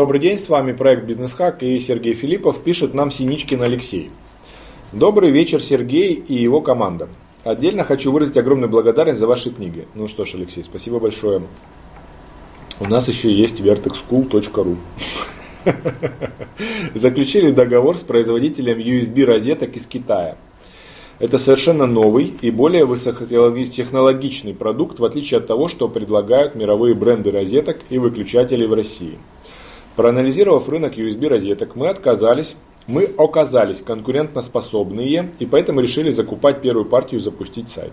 [0.00, 4.10] Добрый день, с вами проект Бизнес Хак и Сергей Филиппов пишет нам Синичкин Алексей.
[4.92, 7.06] Добрый вечер, Сергей и его команда.
[7.44, 9.86] Отдельно хочу выразить огромную благодарность за ваши книги.
[9.94, 11.42] Ну что ж, Алексей, спасибо большое.
[12.80, 14.78] У нас еще есть vertexschool.ru.
[16.94, 20.38] Заключили договор с производителем USB розеток из Китая.
[21.18, 27.30] Это совершенно новый и более высокотехнологичный продукт, в отличие от того, что предлагают мировые бренды
[27.30, 29.18] розеток и выключателей в России.
[29.96, 37.20] Проанализировав рынок USB розеток, мы отказались мы оказались конкурентоспособные и поэтому решили закупать первую партию
[37.20, 37.92] и запустить сайт.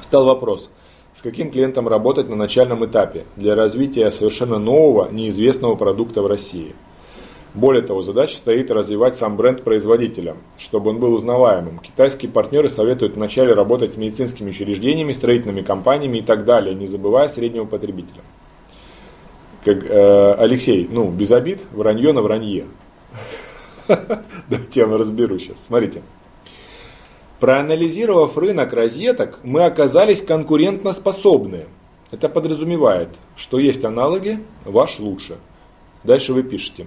[0.00, 0.70] Стал вопрос,
[1.14, 6.74] с каким клиентом работать на начальном этапе для развития совершенно нового, неизвестного продукта в России.
[7.54, 11.78] Более того, задача стоит развивать сам бренд производителя, чтобы он был узнаваемым.
[11.78, 17.28] Китайские партнеры советуют вначале работать с медицинскими учреждениями, строительными компаниями и так далее, не забывая
[17.28, 18.22] среднего потребителя.
[19.64, 22.66] Как, э, Алексей, ну, без обид, вранье на вранье.
[23.88, 25.64] Давайте я вам разберу сейчас.
[25.64, 26.02] Смотрите.
[27.40, 31.66] Проанализировав рынок розеток, мы оказались конкурентоспособны.
[32.10, 35.38] Это подразумевает, что есть аналоги, ваш лучше.
[36.04, 36.86] Дальше вы пишете.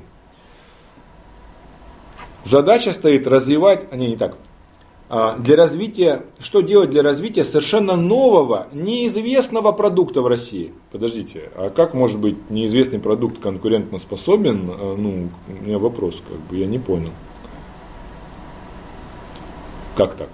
[2.43, 4.37] Задача стоит развивать, а не, не так,
[5.09, 10.73] для развития, что делать для развития совершенно нового, неизвестного продукта в России.
[10.91, 14.69] Подождите, а как может быть неизвестный продукт конкурентно способен?
[14.69, 17.11] А, ну, у меня вопрос, как бы, я не понял.
[19.95, 20.29] Как так?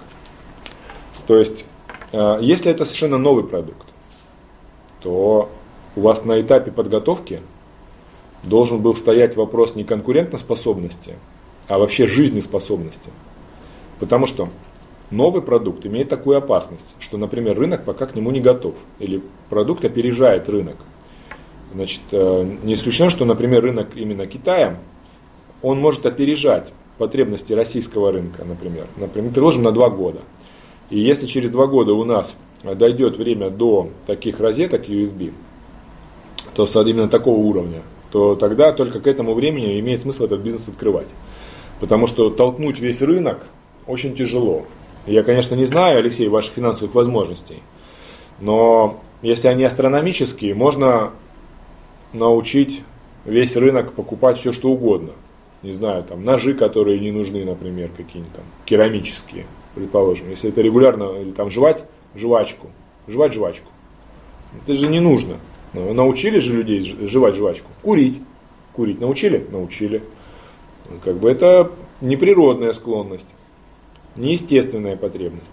[1.28, 1.64] То есть,
[2.12, 3.86] а, если это совершенно новый продукт,
[5.02, 5.48] то
[5.94, 7.42] у вас на этапе подготовки
[8.42, 11.14] должен был стоять вопрос не конкурентоспособности,
[11.68, 13.10] а вообще жизнеспособности.
[14.00, 14.48] Потому что
[15.10, 19.84] новый продукт имеет такую опасность, что, например, рынок пока к нему не готов, или продукт
[19.84, 20.76] опережает рынок.
[21.72, 24.78] Значит, э, не исключено, что, например, рынок именно Китая,
[25.62, 30.20] он может опережать потребности российского рынка, например, например, предложим на два года.
[30.90, 35.32] И если через два года у нас дойдет время до таких розеток USB,
[36.54, 37.82] то именно такого уровня,
[38.12, 41.08] то тогда только к этому времени имеет смысл этот бизнес открывать.
[41.80, 43.44] Потому что толкнуть весь рынок
[43.86, 44.66] очень тяжело.
[45.06, 47.62] Я, конечно, не знаю, Алексей, ваших финансовых возможностей,
[48.40, 51.12] но если они астрономические, можно
[52.12, 52.82] научить
[53.24, 55.10] весь рынок покупать все, что угодно.
[55.62, 60.28] Не знаю, там ножи, которые не нужны, например, какие-нибудь там керамические, предположим.
[60.30, 61.84] Если это регулярно, или там жевать
[62.14, 62.68] жвачку,
[63.08, 63.70] жевать жвачку.
[64.62, 65.36] Это же не нужно.
[65.72, 67.70] Научили же людей жевать жвачку.
[67.82, 68.20] Курить.
[68.74, 69.44] Курить научили?
[69.50, 70.02] Научили.
[71.02, 73.26] Как бы это неприродная склонность
[74.16, 75.52] неестественная потребность.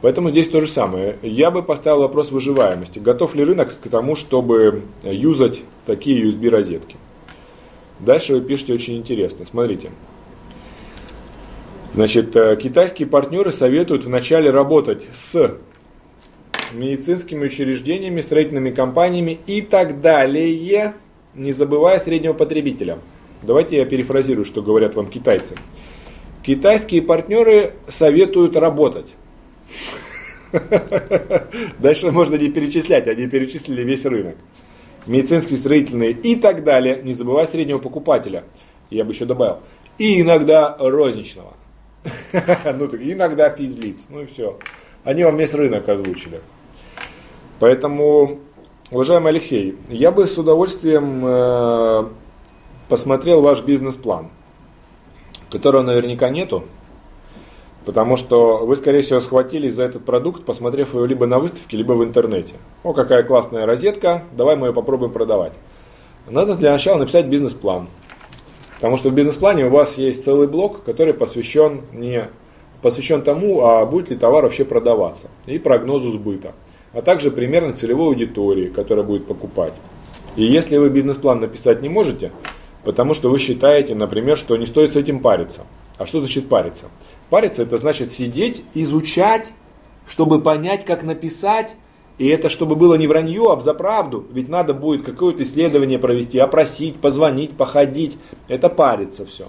[0.00, 1.16] Поэтому здесь то же самое.
[1.22, 2.98] Я бы поставил вопрос выживаемости.
[2.98, 6.96] Готов ли рынок к тому, чтобы юзать такие USB розетки?
[8.00, 9.46] Дальше вы пишете очень интересно.
[9.46, 9.90] Смотрите.
[11.94, 15.56] Значит, э, китайские партнеры советуют вначале работать с
[16.72, 20.94] медицинскими учреждениями, строительными компаниями и так далее,
[21.34, 22.98] не забывая среднего потребителя.
[23.42, 25.54] Давайте я перефразирую, что говорят вам китайцы.
[26.44, 29.14] Китайские партнеры советуют работать.
[31.78, 34.36] Дальше можно не перечислять, они перечислили весь рынок.
[35.06, 38.44] Медицинские, строительные и так далее, не забывая среднего покупателя.
[38.90, 39.60] Я бы еще добавил.
[39.96, 41.54] И иногда розничного.
[42.32, 44.04] ну так, иногда физлиц.
[44.10, 44.58] Ну и все.
[45.02, 46.40] Они вам весь рынок озвучили.
[47.58, 48.40] Поэтому,
[48.90, 52.04] уважаемый Алексей, я бы с удовольствием э,
[52.88, 54.30] посмотрел ваш бизнес-план
[55.54, 56.64] которого наверняка нету,
[57.84, 61.92] потому что вы, скорее всего, схватились за этот продукт, посмотрев его либо на выставке, либо
[61.92, 62.54] в интернете.
[62.82, 65.52] О, какая классная розетка, давай мы ее попробуем продавать.
[66.28, 67.86] Надо для начала написать бизнес-план.
[68.76, 72.28] Потому что в бизнес-плане у вас есть целый блок, который посвящен не
[72.82, 76.52] посвящен тому, а будет ли товар вообще продаваться, и прогнозу сбыта,
[76.92, 79.72] а также примерно целевой аудитории, которая будет покупать.
[80.36, 82.32] И если вы бизнес-план написать не можете,
[82.84, 85.66] потому что вы считаете, например, что не стоит с этим париться.
[85.96, 86.86] А что значит париться?
[87.30, 89.52] Париться это значит сидеть, изучать,
[90.06, 91.74] чтобы понять, как написать,
[92.18, 94.24] и это чтобы было не вранье, а за правду.
[94.32, 98.16] Ведь надо будет какое-то исследование провести, опросить, позвонить, походить.
[98.46, 99.48] Это париться все.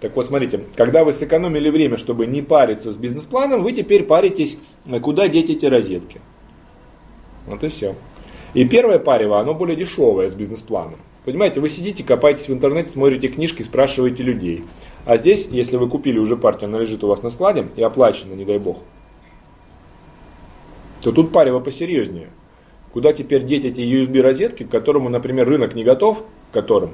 [0.00, 4.58] Так вот, смотрите, когда вы сэкономили время, чтобы не париться с бизнес-планом, вы теперь паритесь,
[5.02, 6.20] куда деть эти розетки.
[7.46, 7.96] Вот и все.
[8.54, 11.00] И первое парево, оно более дешевое с бизнес-планом.
[11.24, 14.64] Понимаете, вы сидите, копаетесь в интернете, смотрите книжки, спрашиваете людей.
[15.04, 18.34] А здесь, если вы купили уже партию, она лежит у вас на складе и оплачена,
[18.34, 18.78] не дай бог,
[21.02, 22.28] то тут парево посерьезнее.
[22.92, 26.92] Куда теперь деть эти USB розетки, к которому, например, рынок не готов, которым.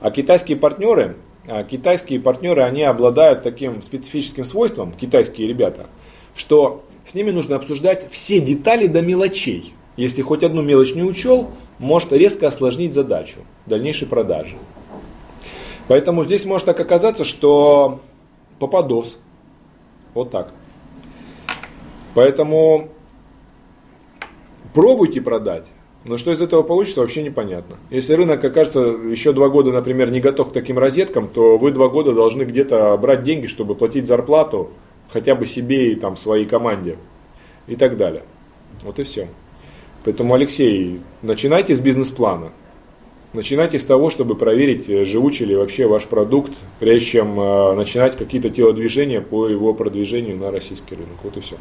[0.00, 5.86] А китайские партнеры, а китайские партнеры, они обладают таким специфическим свойством, китайские ребята,
[6.34, 9.74] что с ними нужно обсуждать все детали до мелочей.
[9.96, 11.50] Если хоть одну мелочь не учел,
[11.80, 14.56] может резко осложнить задачу дальнейшей продажи.
[15.88, 18.00] Поэтому здесь может так оказаться, что
[18.60, 19.18] попадос.
[20.14, 20.52] Вот так.
[22.14, 22.90] Поэтому
[24.74, 25.66] пробуйте продать.
[26.04, 27.76] Но что из этого получится, вообще непонятно.
[27.90, 31.88] Если рынок окажется еще два года, например, не готов к таким розеткам, то вы два
[31.88, 34.70] года должны где-то брать деньги, чтобы платить зарплату
[35.10, 36.96] хотя бы себе и там, своей команде
[37.66, 38.22] и так далее.
[38.82, 39.28] Вот и все.
[40.04, 42.52] Поэтому, Алексей, начинайте с бизнес-плана.
[43.32, 48.16] Начинайте с того, чтобы проверить, э, живучий ли вообще ваш продукт, прежде чем э, начинать
[48.16, 51.16] какие-то телодвижения по его продвижению на российский рынок.
[51.22, 51.54] Вот и все.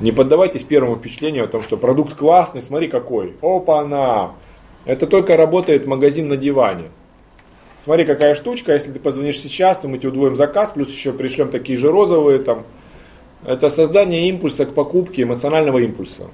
[0.00, 3.32] Не поддавайтесь первому впечатлению о том, что продукт классный, смотри какой.
[3.40, 4.32] Опа-на!
[4.84, 6.90] Это только работает магазин на диване.
[7.82, 11.48] Смотри, какая штучка, если ты позвонишь сейчас, то мы тебе удвоим заказ, плюс еще пришлем
[11.48, 12.64] такие же розовые там.
[13.46, 16.24] Это создание импульса к покупке, эмоционального импульса.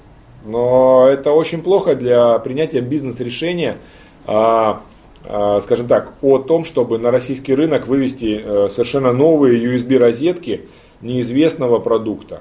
[0.45, 3.79] Но это очень плохо для принятия бизнес-решения,
[4.27, 4.83] а,
[5.25, 10.63] а, скажем так, о том, чтобы на российский рынок вывести э, совершенно новые USB-розетки
[11.03, 12.41] неизвестного продукта.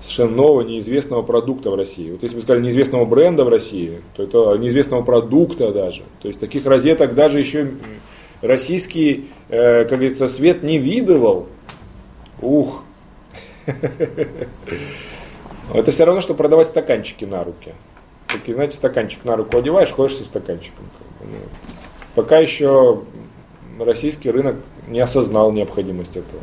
[0.00, 2.10] Совершенно нового, неизвестного продукта в России.
[2.10, 6.02] Вот если бы сказали неизвестного бренда в России, то это неизвестного продукта даже.
[6.22, 7.70] То есть таких розеток даже еще
[8.40, 11.46] российский, э, как говорится, свет не видывал.
[12.40, 12.82] Ух.
[15.74, 17.74] Это все равно, что продавать стаканчики на руки.
[18.26, 20.84] Такие, знаете, стаканчик на руку одеваешь, ходишь со стаканчиком.
[21.20, 21.38] Ну,
[22.14, 23.02] пока еще
[23.78, 24.56] российский рынок
[24.86, 26.42] не осознал необходимость этого.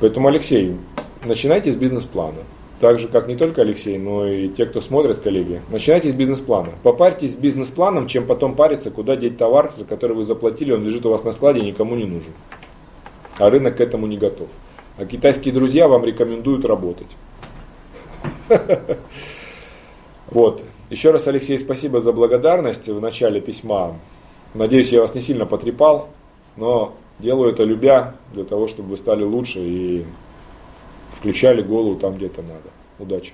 [0.00, 0.76] Поэтому, Алексей,
[1.24, 2.38] начинайте с бизнес-плана.
[2.80, 5.60] Так же, как не только Алексей, но и те, кто смотрит, коллеги.
[5.68, 6.70] Начинайте с бизнес-плана.
[6.82, 11.04] Попарьтесь с бизнес-планом, чем потом париться, куда деть товар, за который вы заплатили, он лежит
[11.04, 12.32] у вас на складе никому не нужен.
[13.38, 14.48] А рынок к этому не готов.
[14.96, 17.08] А китайские друзья вам рекомендуют работать.
[20.30, 20.62] Вот.
[20.90, 23.96] Еще раз, Алексей, спасибо за благодарность в начале письма.
[24.54, 26.08] Надеюсь, я вас не сильно потрепал,
[26.56, 30.04] но делаю это любя, для того, чтобы вы стали лучше и
[31.18, 32.70] включали голову там, где-то надо.
[32.98, 33.32] Удачи!